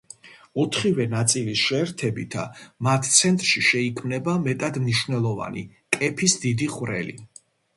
ოთხივე 0.61 1.05
ნაწილის 1.11 1.65
შეერთებით, 1.71 2.37
მათ 2.87 3.05
ცენტრში 3.17 3.63
შეიქმნება 3.67 4.35
მეტად 4.49 4.81
მნიშვნელოვანი 4.87 5.65
კეფის 5.99 6.39
დიდი 6.49 6.75
ხვრელი. 6.79 7.17